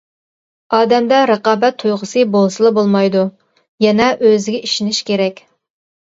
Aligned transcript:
ئادەمدە 0.75 1.17
رىقابەت 1.31 1.75
تۇيغۇسى 1.83 2.23
بولسىلا 2.35 2.71
بولمايدۇ، 2.77 3.21
يەنە 3.85 4.07
ئۆزىگە 4.23 4.63
ئىشىنىش 4.69 5.03
كېرەك. 5.11 5.43